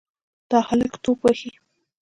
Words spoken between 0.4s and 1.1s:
دا هلک